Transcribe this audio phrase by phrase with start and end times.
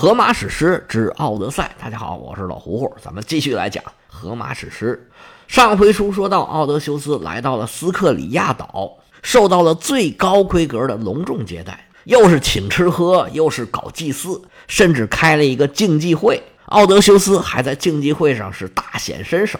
[0.00, 1.74] 荷马史诗之奥德赛》。
[1.82, 5.08] 大家好，我是老胡胡，咱们继续来讲荷马史诗。
[5.48, 16.40] 上回书说到，奥德修斯来到了斯克里亚岛，受到了最高规格的隆重接待，又是请吃喝，又是搞祭祀，甚至开了一个竞技会。
[16.66, 19.58] 奥德修斯还在竞技会上是大显身手，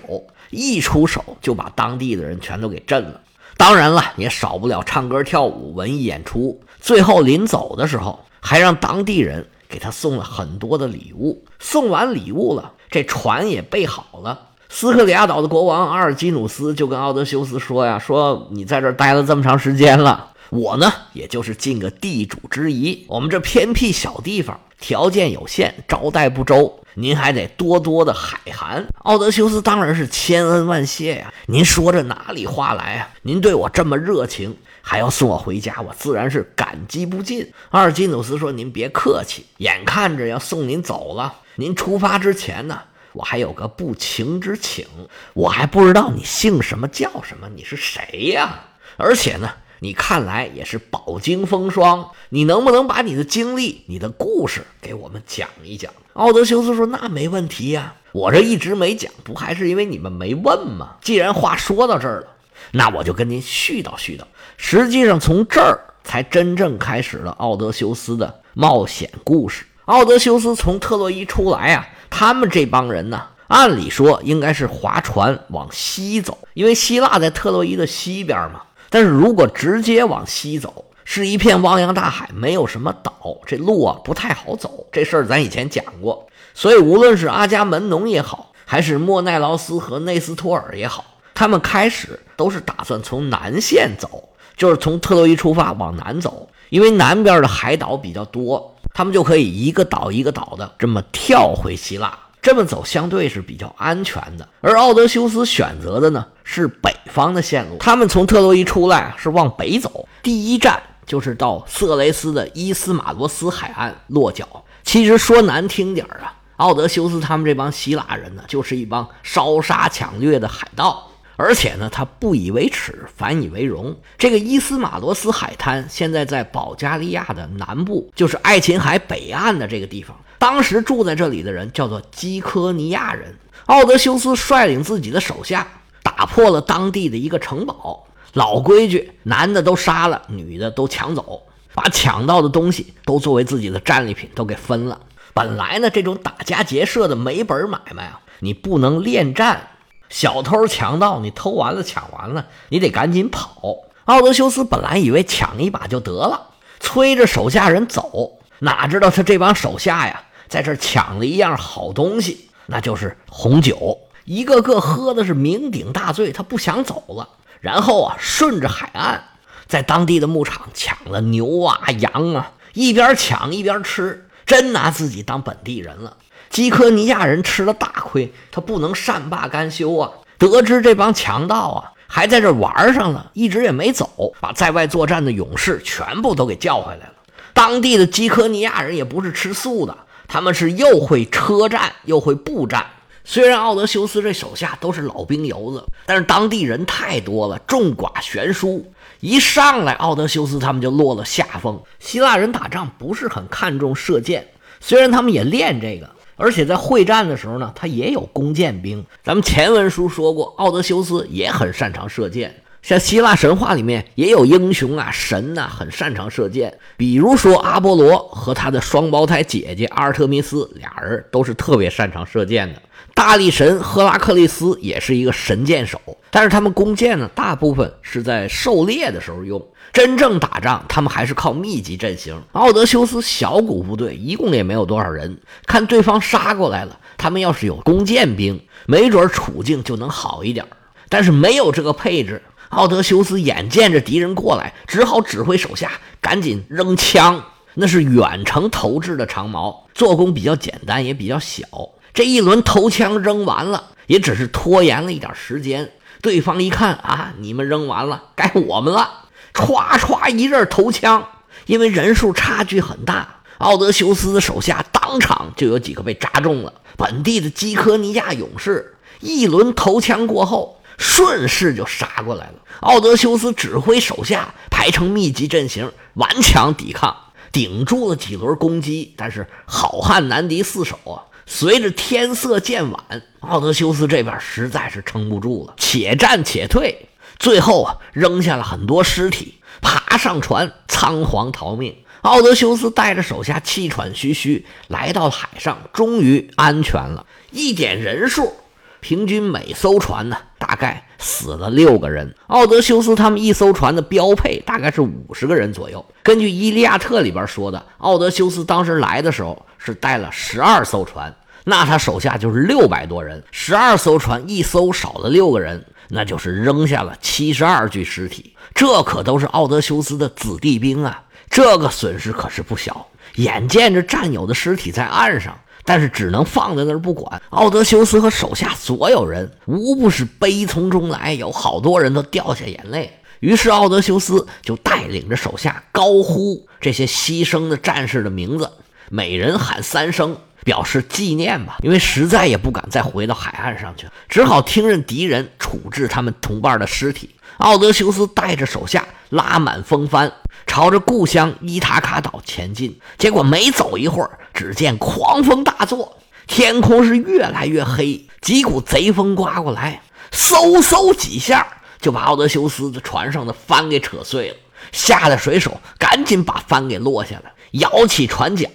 [0.50, 3.20] 一出手就把当地的人全都给震了。
[3.56, 6.60] 当然了，也少不了唱歌跳舞、文艺演出。
[6.80, 11.44] 最后临走的时候，还让当地人给他送了很多的礼物。
[11.58, 14.46] 送完礼物了，这船也备好了。
[14.68, 23.06] 斯克里亚岛的国王阿尔基努斯就跟奥德修斯说呀：“说你在这儿待了这么长时间了，我呢，也就是尽个地主之谊。
[23.08, 31.32] 我们这偏僻小地方，条件有限，招待不周。”您还得多多的海涵，奥德修斯当然是千恩万谢呀。
[31.46, 33.08] 您说这哪里话来啊？
[33.22, 34.56] 您对我这么热情，
[34.88, 37.46] 还要送我回家，我自然是感激不尽。
[37.68, 42.80] 阿尔基努斯说：“您别客气，眼看着要送您走了，您出发之前呢，
[43.12, 44.86] 我还有个不情之请。
[45.34, 48.60] 我还不知道你姓什么叫什么，你是谁呀？
[48.96, 55.92] 而且呢。”你看来也是饱经风霜，你能不能把你的经历、你的故事给我们讲一讲？
[56.14, 60.96] 奥德修斯说：“那没问题呀，我这一直没讲，不还是因为你们没问吗？
[61.00, 62.26] 既然话说到这儿了，
[62.72, 64.22] 那我就跟您絮叨絮叨。
[64.56, 69.64] 实际上，从这儿才真正开始了奥德修斯的冒险故事。
[69.86, 84.86] 奥德修斯从特洛伊出来啊，他们这帮人呢，按理说应该是划船往西走，因为希腊在特洛伊的西边嘛。”但是如果直接往西走，是一片汪洋大海，没有什么岛，这路啊不太好走。
[84.90, 91.04] 这事儿咱以前讲过，所以无论是阿伽门农也好，还是莫奈劳斯和内斯托尔也好，
[91.38, 102.18] 他们开始都是打算从南线走，就是从特洛伊出发往南走，因为南边的海岛比较多，他们就可以一个岛一个岛的这么跳回希腊。
[102.42, 107.76] 这么走相对是比较安全的，而奥德修斯选择的呢是北方的线路。
[107.78, 114.64] 他们从特洛伊出来是往北走，第一站就是到色雷斯的伊斯马罗斯海岸落脚。
[114.82, 121.07] 其实说难听点儿啊，奥德修斯他们这帮希腊人呢，就是一帮烧杀抢掠的海盗，
[121.38, 123.96] 而且呢，他不以为耻，反以为荣。
[124.18, 130.18] 这个伊斯马罗斯海滩现在在保加利亚的南部，就是爱琴海北岸的这个地方。
[130.40, 133.36] 当时住在这里的人叫做基科尼亚人。
[133.66, 135.66] 奥德修斯率领自己的手下
[136.02, 144.98] 打破了当地的一个城堡，老规矩，男的都杀了，女的都抢走，把抢到的东西都作为自己的战利品都给分了。
[145.34, 149.68] 本来呢，这种打家劫舍的没本买卖啊，你不能恋战，
[150.08, 153.76] 小偷强盗你偷完了抢完了，你得赶紧跑。
[154.06, 156.48] 奥德修斯本来以为抢一把就得了，
[156.80, 160.24] 催着手下人走，哪知道他这帮手下呀。
[160.48, 167.28] 在这抢了一样好东西，那就是红酒，一个个喝的是酩酊大醉，他不想走了。
[167.60, 169.22] 然后啊，顺着海岸，
[169.66, 176.16] 在当地的牧场抢了牛啊、羊啊，一边抢一边吃，真拿自己当本地人了。
[176.50, 180.10] 基科尼亚人吃了大亏，他不能善罢甘休啊。
[180.38, 187.14] 得知这帮强盗啊还在这玩上了，一直也没走，把在外作战的勇士全部都给叫回来了。
[187.52, 189.96] 当地的基科尼亚人也不是吃素的。
[190.30, 192.84] 他们是又会车战又会步战，
[193.24, 201.80] 虽然奥德修斯这手下都是老兵油子，但是当地人太多了，众寡悬殊，一上来奥德修斯他们就落了下风。
[201.98, 204.46] 希腊人打仗不是很看重射箭，
[204.80, 209.04] 虽然他们也练这个，而且在会战的时候呢，他也有弓箭兵。
[209.22, 212.62] 咱们前文书说过，奥德修斯也很擅长射箭。
[212.80, 216.78] 像希腊神话里面也有英雄啊、神呐，很擅长射箭。
[216.96, 222.80] 比如说阿波罗和他的双胞胎姐姐阿尔特弥斯，俩人都是特别擅长射箭的。
[223.18, 229.60] 大力神赫拉克利斯也是一个神箭手，但是他们弓箭呢，大部分是在狩猎的时候用。
[229.92, 232.40] 真正打仗，他们还是靠密集阵型。
[232.52, 235.36] 奥德修斯小股部队一共也没有多少人，
[235.66, 240.64] 看对方杀过来了，他们要是有弓箭兵，没准处境就能好一点。
[241.08, 242.40] 但是没有这个配置。
[242.68, 245.90] 奥德修斯眼见着敌人过来，只好指挥手下
[246.20, 247.42] 赶紧扔枪。
[247.74, 251.66] 那是远程投掷的长矛，做工比较简单，也比较小。
[252.14, 255.92] 这一轮投枪扔完了，也只是拖延了一点时间。
[256.20, 261.28] 对方一看啊，你们扔完了，该我们了，歘歘一阵投枪。
[261.66, 266.72] 因为人数差距很大，奥德修斯的手下当场就有几个被扎中了。
[266.96, 270.76] 本地的基科尼亚勇士一轮投枪过后。
[271.00, 272.54] 顺势就杀过来了。
[272.80, 277.16] 奥德修斯指挥手下排成密集阵型，顽强抵抗。
[277.52, 281.30] 顶住了几轮攻击，但是好汉难敌四手啊！
[281.50, 287.08] 随着天色渐晚，奥德修斯这边实在是撑不住了，且战且退，
[287.38, 291.96] 最后啊，扔下了很多尸体，爬上船，仓皇逃命。
[292.20, 297.24] 奥德修斯带着手下气喘吁吁来到海上，终于安全了。
[297.50, 298.52] 一点人数，
[299.00, 302.34] 平均每艘船呢，大概死了六个人。
[302.48, 306.04] 奥德修斯他们一艘船的标配大概是五十个人左右。
[306.22, 311.34] 根据《伊利亚特》里边说的，奥德修斯当时来的时候是带了十二艘船，
[311.64, 313.42] 那他手下就是六百多人。
[313.50, 318.54] 十二艘船，一艘少了六个人，那就是扔下了七十二具尸体。
[318.74, 321.24] 这可都是奥德修斯的子弟兵啊！
[321.50, 327.40] 这个损失可是不小，眼见着战友的尸体在岸上，但是只能放在那儿不管。
[327.50, 333.10] 奥德修斯和手下所有人无不是悲从中来，有好多人都掉下眼泪。
[333.40, 338.70] 于是奥德修斯就带领着手下高呼这些牺牲的战士的名字，
[339.10, 341.78] 每人喊三声，表示纪念吧。
[341.82, 347.30] 因为实在也不敢再回到海岸上去了，只好听任敌人处置他们同伴的尸体。
[347.58, 350.32] 奥德修斯带着手下拉满风帆，
[350.66, 352.98] 朝着故乡伊塔卡岛前进。
[353.18, 361.66] 结果没走一会儿，只见狂风大作，天空是越来越黑，几股贼风刮过来，嗖嗖几下
[362.00, 364.56] 就把奥德修斯的船上的帆给扯碎了。
[364.92, 368.70] 吓得水手赶紧把帆给落下来，摇起船桨，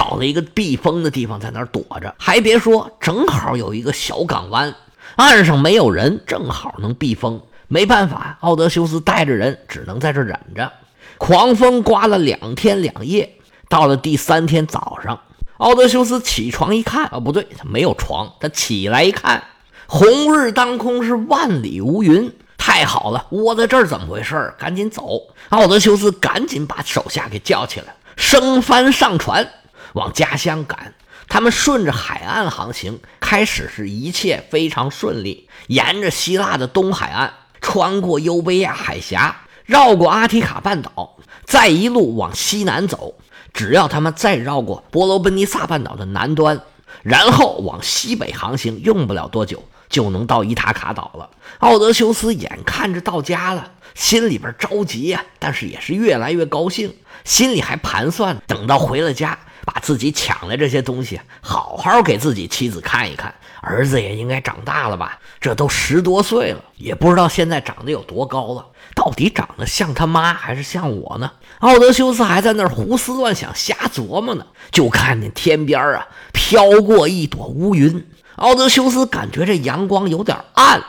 [0.00, 2.14] 找了一个避风的地方在那儿躲着。
[2.18, 4.74] 还别说，正好有一个小港湾，
[5.16, 7.38] 岸上没有人，正好能避风。
[7.68, 10.72] 没办法，奥德修斯带着人只能在这忍着。
[11.18, 13.30] 狂风刮了两天两夜，
[13.68, 15.20] 到了第三天早上，
[15.58, 18.32] 奥德修斯起床一看，啊，不对，他没有床。
[18.40, 19.44] 他起来一看，
[19.86, 22.32] 红日当空，是万里无云。
[22.56, 24.54] 太好了，窝在这儿怎么回事？
[24.58, 25.20] 赶紧走！
[25.50, 29.46] 奥德修斯赶紧把手下给叫起来，升帆上船，
[29.94, 30.94] 往家乡赶。
[31.28, 37.34] 他们顺着海岸航行，开始是一切非常顺利，沿着希腊的东海岸。
[37.60, 43.14] 穿过优贝亚海峡，绕过阿提卡半岛，再一路往西南走。
[43.52, 46.62] 只要他们再绕过伯罗奔尼撒半岛的南端，
[47.02, 51.28] 然后往西北航行，用不了多久就能到伊塔卡岛了。
[51.58, 63.34] 奥德修斯眼看着到家了，心里边着急呀，但是也是越来越高兴，心里还盘算，等到回了家，把自己抢来这些东西好好给自己妻子看一看。
[63.62, 65.18] 儿子也应该长大了吧？
[65.38, 68.66] 这都十多岁了，也不知道现在长得有多高了。
[68.94, 71.30] 到底长得像他妈还是像我呢？
[71.58, 78.08] 奥德修斯还在那儿胡思乱想、瞎琢磨呢，就看见天边啊飘过一朵乌云。
[78.36, 80.82] 奥德修斯感觉这阳光有点暗，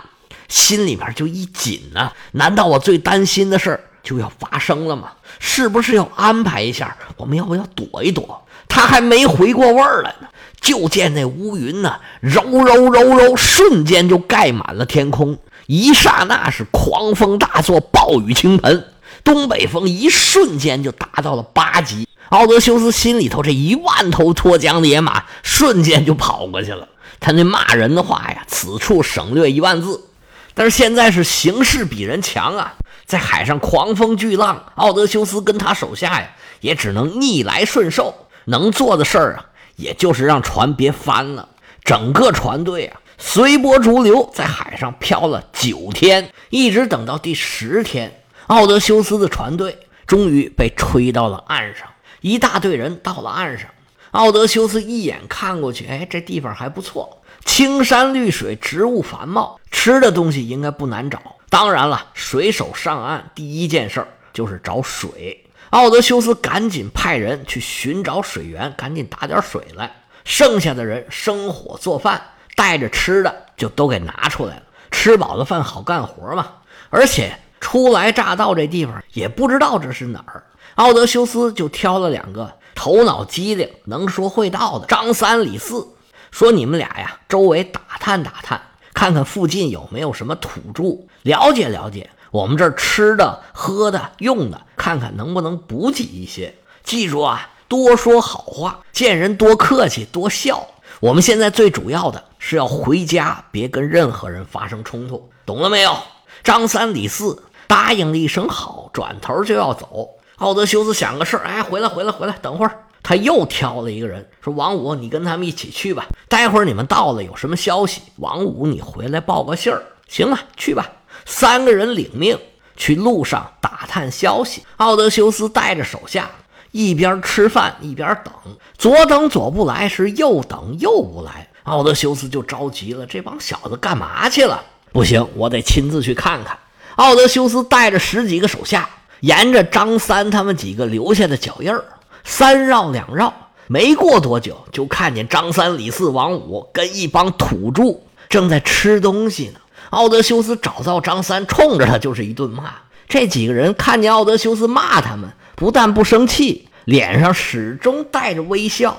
[0.47, 2.13] 心里面就一紧呢。
[2.31, 5.11] 难道我最担心的事儿就要发生了吗？
[5.39, 6.95] 是不是要安排一下？
[7.17, 8.47] 我们要不要躲一躲？
[8.71, 10.27] 他还没回过味儿来呢。
[10.61, 15.37] 就见那乌云呢，揉揉揉揉，瞬间就盖满了天空。
[15.67, 18.85] 一刹那是狂风大作，暴雨倾盆，
[19.23, 22.07] 东北风一瞬间就达到了八级。
[22.29, 26.87] 奥德修斯心里头这一万头脱缰的野马瞬间就跑过去了。
[27.19, 30.05] 他那骂人的话呀，此处省略一万字。
[30.53, 32.75] 但是现在是形势比人强啊，
[33.05, 36.29] 在海上狂风巨浪，奥德修斯跟他手下呀，
[36.59, 38.13] 也只能逆来顺受，
[38.51, 39.47] 能做的事儿啊。
[39.77, 41.49] 也就是让船别翻了，
[41.83, 51.87] 整个船队啊随波逐流，在海上漂了九天，一直等到第十天，奥德修斯的船队终于被吹到了岸上。
[52.19, 53.69] 一大队人到了岸上，
[54.11, 61.19] 奥德修斯一眼看过去，哎，这地方还不错，青山绿水，植物繁茂，吃的东西应该不难找。
[61.49, 65.43] 当然了，水手上岸第一件事儿就是找水。
[65.71, 69.89] 奥德修斯赶紧派人去寻找水源，赶紧打点水来。
[70.25, 72.21] 剩下的人生火做饭，
[72.55, 74.63] 带着吃的就都给拿出来了。
[74.91, 76.47] 吃饱了饭好干活嘛。
[76.89, 80.43] 而且初来乍到这地方也不知道这是哪儿，
[80.75, 85.87] 奥德修斯就挑了两个头脑机灵、能说会道的张三李四，
[86.31, 88.61] 说：“你们俩呀，周围打探打探，
[88.93, 96.55] 看看附近有没有什么土著，了解了解。”我们这儿吃的、喝的、用的，看看能不能补给一些。
[96.81, 100.65] 记住啊，多说好话，见人多客气，多笑。
[101.01, 105.97] 我们现在最主要的是要回家，别跟任何人发生冲突，懂了没有？
[106.41, 110.11] 张三李四答应了一声好，转头就要走。
[110.37, 116.07] 奥德修斯想个事儿，哎，回来，回来，回来，等会儿，他又挑了一个人，说：“王五，你跟他们一起去吧。
[116.29, 119.83] 待会儿你们到了，有什么消息，王五你回来报个信儿。
[120.07, 120.89] 行了，去吧。”
[121.25, 122.37] 三个人领命
[122.75, 124.63] 去路上打探消息。
[124.77, 126.29] 奥德修斯带着手下
[126.71, 128.33] 一边吃饭一边等，
[128.77, 131.49] 左等左不来，是右等右不来。
[131.63, 134.63] 奥德修斯就着急了，这帮小子干嘛去了？
[134.91, 136.57] 不行，我得亲自去看看。
[136.95, 138.89] 奥德修斯带着十几个手下，
[139.21, 141.85] 沿着张三他们几个留下的脚印儿，
[142.25, 143.33] 三绕两绕，
[143.67, 149.60] 没过多久，就看见张三、李四、王五跟一帮土著正在吃东西呢。
[149.91, 152.73] 奥德修斯找到张三，冲着他就是一顿骂。
[153.07, 158.97] 这几个人看见奥德修斯骂他们，不但不生气，脸上始终带着微笑。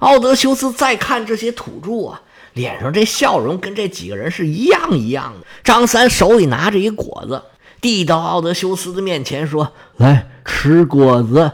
[0.00, 2.20] 奥德修斯再看这些土著啊，
[2.52, 5.46] 脸上这笑容跟这几个人是一样一样的。
[5.62, 7.42] 张三手里拿着一果子，
[7.80, 11.50] 递到奥德修斯的面前，说：“来吃果子。”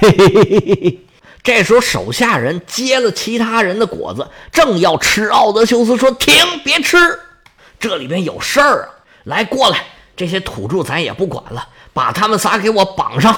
[0.00, 0.98] 嘿嘿嘿嘿嘿嘿。
[1.44, 6.34] 这时候手下人接了其他人的果子，正要吃，奥德修斯说：“停，
[6.64, 6.96] 别吃，
[7.82, 8.88] 这里边有事儿啊！
[9.24, 9.78] 来，过来，
[10.16, 13.36] 这些土著咱也不管了，把他们仨给我绑上。”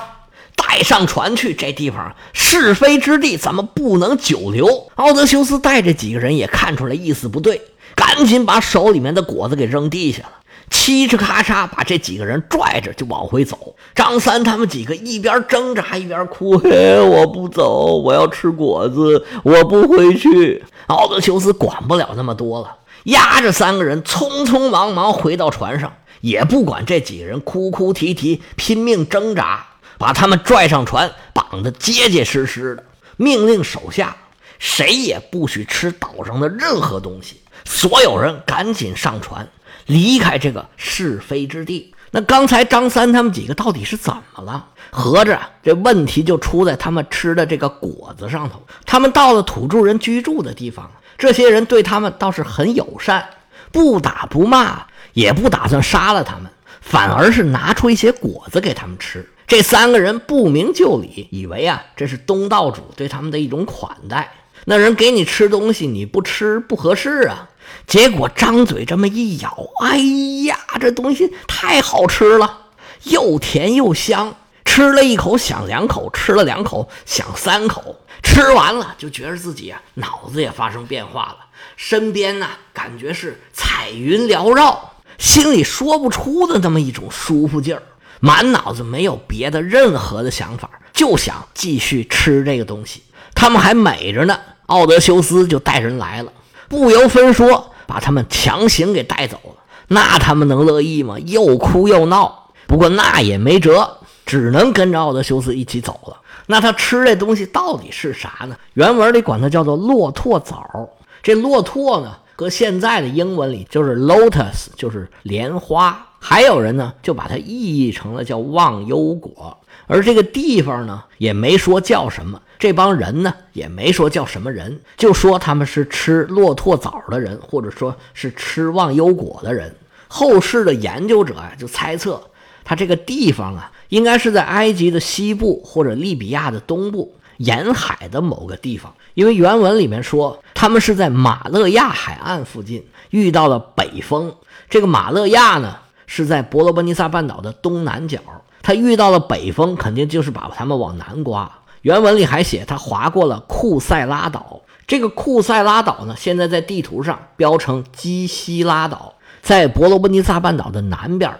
[0.55, 4.89] 带上船去，这地方是非之地，咱们不能久留。
[4.97, 7.61] 奥德修斯带着几个人也看出来意思不对，
[7.95, 10.33] 赶紧把手里面的果子给扔地下了，
[10.71, 13.75] 嘁哧咔嚓把这几个人拽着就往回走。
[13.95, 29.67] 张三他们几个一边挣扎一边哭：“嘿，我不走，我要吃果子，我不回去。”奥德修斯管不了那么多了，压着三个人匆匆忙忙回到船上，也不管这几个人哭哭啼啼，拼命挣扎。
[29.97, 32.85] 把他们拽上船，绑得结结实实的，
[33.17, 34.17] 命令手下
[34.59, 37.41] 谁也不许吃岛上的任何东西。
[37.65, 39.49] 所有人赶紧上船，
[39.87, 41.95] 离开这个是非之地。
[42.11, 44.67] 那刚才张三他们几个到底是怎么了？
[44.91, 48.61] 合着这问题就出在他们吃的这个果子上头。
[48.85, 53.29] 他们到了土著人居住的地方，这些人对他们倒是很友善，
[53.73, 59.29] 不打不骂，也不打算杀了他们，反而是拿出一些果子给他们吃。
[59.47, 64.33] 这三个人不明就里，以为啊这是东道主对他们的一种款待。
[64.65, 67.51] 那人给你吃东西，你不吃不合适啊。
[67.87, 69.99] 结果张嘴这么一咬，哎
[70.47, 72.59] 呀，这东西太好吃了，
[73.05, 74.35] 又甜又香。
[74.65, 77.97] 吃了一口想两口，吃了两口想三口。
[78.23, 81.37] 吃完了就觉得自己啊脑子也发生变化了，
[81.77, 87.83] 身边呢感觉是彩云缭绕，心里说不出的那么一种舒服劲儿。
[88.21, 93.03] 满脑子没有别的任何的想法，就想继续吃这个东西。
[93.35, 96.33] 他们还美着呢，奥德修斯就带人来了，
[96.69, 99.63] 不由分说把他们强行给带走了。
[99.89, 101.19] 那他们能乐意吗？
[101.19, 102.53] 又哭又闹。
[102.67, 106.17] 不过那也没辙，只能跟着奥德修斯一起走了。
[106.47, 108.57] 那他吃这东西到底是啥呢？
[108.75, 110.89] 原文里管它叫做骆驼枣。
[111.23, 116.07] 这骆驼呢，搁现在的英文里就是 lotus，就是莲花。
[116.19, 129.75] 还有人呢，就把它意译成了叫忘忧果，而这个地方呢，也没说叫什么，这帮人呢，也没说叫什么人，就说他们是吃骆驼枣的人，或者说是吃忘忧果的人。
[130.09, 132.23] 后世的研究者啊，就猜测
[132.65, 144.35] 他这个地方啊，应该是在埃及的西部或者利比亚的东部沿海的某个地方，因为原文里面说他们是在马勒亚海岸附近遇到了北风，
[144.69, 145.79] 这个马勒亚呢。
[146.07, 148.21] 是在伯罗奔尼撒半岛的东南角，
[148.63, 151.51] 他遇到了北风，肯定就是把他们往南刮。
[151.81, 161.35] 原文里还写他划过了库塞拉岛，这个库塞拉岛呢，现在在地图上标成基希拉岛，在伯罗奔尼撒半岛的南边。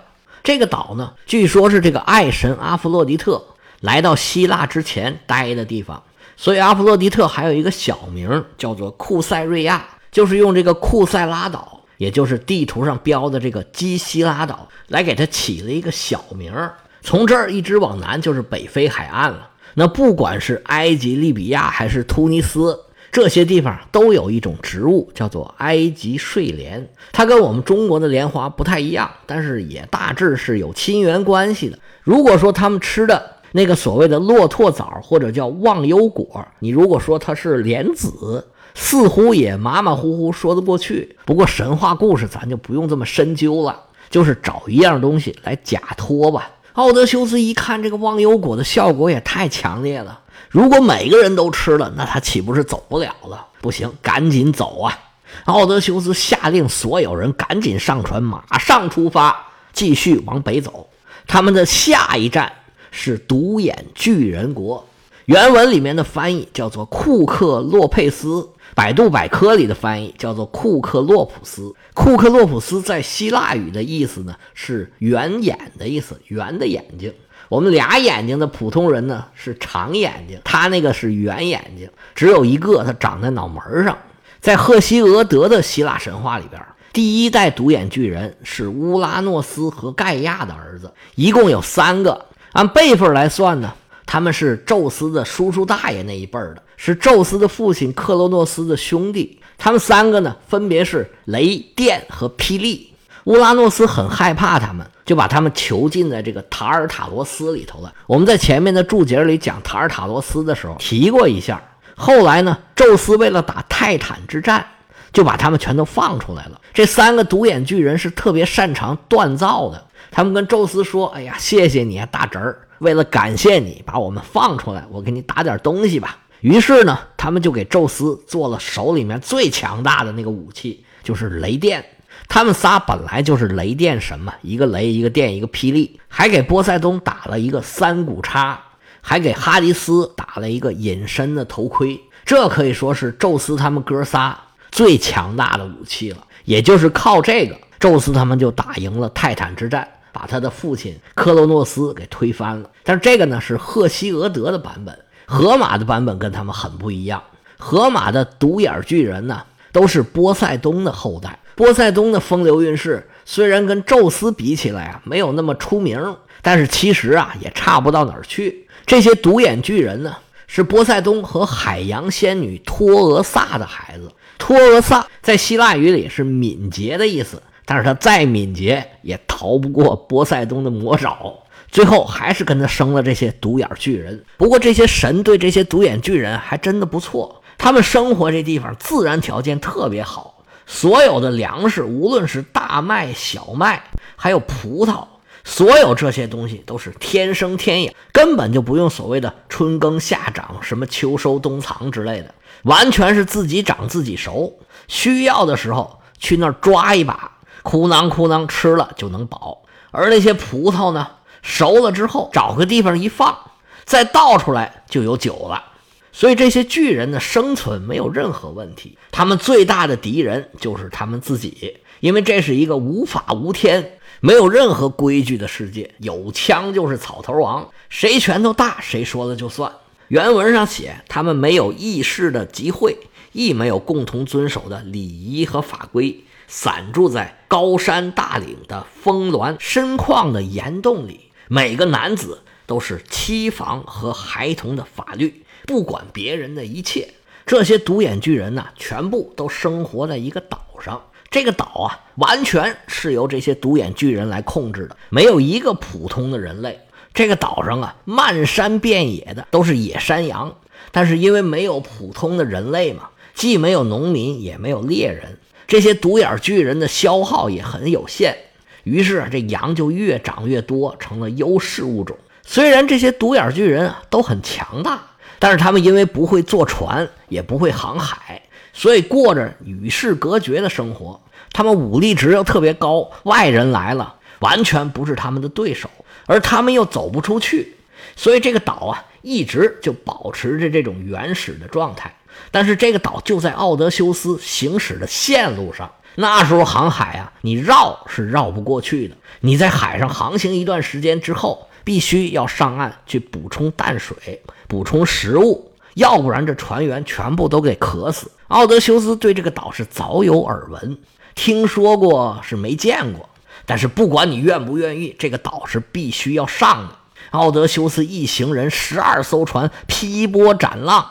[0.45, 3.43] 这个岛呢，据说是这个爱神阿弗洛狄特
[3.81, 6.01] 来到希腊之前待的地方，
[6.37, 11.81] 所以阿弗洛狄特还有一个小名叫做库塞瑞亚，就是用这个库塞拉岛。
[11.97, 16.53] 也就是地图上标的这个基希拉岛，来给它起了一个小名。
[17.01, 19.49] 从这儿一直往南就是北非海岸了。
[19.75, 22.79] 那不管是埃及、利比亚还是突尼斯，
[23.15, 26.91] 这些地方都有一种植物叫做埃及睡莲。
[27.13, 31.79] 它跟我们中国的莲花不太一样，但是也大致是有亲缘关系的。
[32.03, 38.49] 如果说他们吃的那个所谓的骆驼枣或者叫忘忧果，你如果说它是莲子。
[38.77, 43.81] 似乎也马马虎虎说得过去，不过神话故事咱就不用这么深究了，
[44.11, 46.51] 就是找一样东西来假托吧。
[46.75, 53.47] 奥德修斯一看这个忘忧果的效果也太强烈了，如果每个人都吃了，那他岂不是走不了了？
[53.61, 54.99] 不行，赶紧走啊！
[55.45, 60.89] 奥德修斯下令所有人赶紧上船，马上出发，继续往北走。
[61.29, 62.53] 他们的下一站
[62.91, 64.85] 是独眼巨人国，
[65.27, 68.49] 原文里面的翻译叫做库克洛佩斯。
[68.75, 71.75] 百度百科里的翻译叫做库克洛普斯。
[71.95, 77.13] 库克洛普斯在希腊语的意思呢是圆眼的意思，圆的眼睛。
[77.49, 83.97] 我们俩眼睛的普通人呢是长眼睛，他那个是圆眼睛，只有一个，它长在脑门上。
[84.41, 86.61] 在赫西俄德的希腊神话里边，
[86.93, 92.27] 第一代独眼巨人是乌拉诺斯和盖亚的儿子，一共有三个。
[92.53, 93.75] 按辈分来算呢，
[94.07, 99.41] 他们是宙斯的叔叔大爷那一辈儿的，是宙斯的父亲克罗诺斯的兄弟。
[99.57, 102.93] 他们三个呢，分别是雷电和霹雳。
[103.25, 107.93] 乌拉诺斯很害怕他们，就把他们囚禁在这个塔尔塔罗斯里头了。
[108.07, 111.63] 我们在前面的注解里讲塔尔塔罗斯的时候提过一下。
[111.97, 114.67] 后来呢，宙斯为了打泰坦之战，
[115.13, 116.61] 就把他们全都放出来了。
[116.75, 119.87] 这三个独眼巨人是特别擅长锻造的。
[120.11, 122.59] 他们跟宙斯说：“哎呀，谢谢你啊，大侄儿！
[122.79, 131.85] 为了感谢你把我们放出来，我给你打点东西吧。”于是呢，他们就给宙斯做了手里面最强大的那个武器，就是雷电。
[132.29, 138.61] 他们仨本来就是雷电神嘛，一个雷，一个电，一个霹雳，还给波塞冬打了一个三股叉，
[139.01, 142.01] 还给哈迪斯打了一个隐身的头盔。
[142.25, 144.39] 这可以说是宙斯他们哥仨
[144.71, 146.19] 最强大的武器了。
[146.45, 152.71] 也就是靠这个，宙斯他们就打赢了泰坦之战，把他的父亲克洛诺斯给推翻了。
[152.85, 154.99] 但是这个呢，是赫西俄德的版本。
[155.27, 157.23] 荷马的版本跟他们很不一样。
[157.59, 159.43] 荷马的独眼巨人呢，
[159.73, 161.39] 都是波塞冬的后代。
[161.55, 168.69] 波塞冬的风流韵事虽然跟宙斯比起来啊，没有那么出名，但是其实啊，也差不到哪儿去。
[168.85, 170.17] 这些独眼巨人呢，
[170.47, 174.13] 是波塞冬和海洋仙女托俄萨的孩子。
[174.37, 181.35] 托俄萨在希腊语里是敏捷的意思，但是他再敏捷也逃不过波塞冬的魔爪。
[181.71, 184.25] 最后还是跟他生了这些独眼巨人。
[184.37, 193.83] 不过这些神对这些独眼巨人还真的不错，他们生活这地方自然条件特别好，所有的粮食，无论是大麦、小麦，
[194.15, 195.05] 还有葡萄，
[195.43, 204.61] 所有这些东西都是天生天养，根本就不用所谓的春耕夏长、什么秋收冬藏之类的，完全是自己长自己熟。
[204.87, 207.33] 需要的时候去那儿抓一把，
[207.65, 209.63] 哭囊哭囊吃了就能饱。
[209.91, 211.09] 而那些葡萄呢？
[211.43, 213.37] 熟了之后，找个地方一放，
[213.85, 215.63] 再倒出来就有酒了。
[216.11, 218.97] 所以这些巨人的生存没有任何问题。
[219.11, 225.95] 他们最大的敌人就是他们自己，因为这是一个无法无天、没有任何规矩的世界。
[225.99, 229.71] 有枪就是草头王，谁拳头大谁说了就算。
[230.09, 232.97] 原文上写，他们没有议事的集会，
[233.33, 241.31] 亦没有共同遵守的礼仪和法规，散住在高山大岭的峰峦深旷的岩洞里。
[241.49, 247.15] 每个男子都是妻房和孩童的法律，不管别人的一切。
[247.47, 251.03] 这些独眼巨人呢，全部都生活在一个岛上。
[251.31, 256.81] 这个岛啊，完全是由这些独眼巨人来控制的，没有一个普通的人类。
[257.13, 260.57] 这个岛上啊，漫山遍野的都是野山羊，
[260.93, 268.37] 但是因为没有普通的人类嘛，既没有农民，也没有猎人，这些独眼巨人的消耗也很有限。
[268.85, 272.17] 于是这羊就越长越多，成了优势物种。
[272.43, 275.03] 虽然这些独眼巨人啊都很强大，
[275.39, 278.43] 但是他们因为不会坐船，也不会航海，
[278.75, 281.19] 所以过着与世隔绝的生活。
[281.53, 285.89] 他们武力值又特别高，外人来了完全不是他们的对手，
[286.27, 287.77] 而他们又走不出去，
[288.15, 292.15] 所以这个岛啊一直就保持着这种原始的状态。
[292.51, 295.91] 但是这个岛就在奥德修斯行驶的线路上。
[296.17, 299.17] 那时候航海啊，你绕是绕不过去的。
[299.41, 308.31] 你在海上航行一段时间之后，必须要上岸去补充淡水、补充食物，要不然这船员全部都给渴死。
[308.47, 310.99] 奥德修斯对这个岛是早有耳闻，
[311.35, 313.29] 听说过是没见过，
[313.67, 316.95] 但是不管你愿不愿意，这个岛是必须要上的。
[317.31, 321.05] 奥德修斯一行人十二艘船劈波斩浪，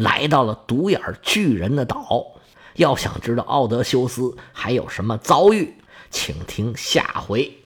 [0.00, 2.26] 来到了独眼巨人的岛。
[2.76, 5.74] 要想知道奥德修斯还有什么遭遇，
[6.10, 7.58] 请听下回。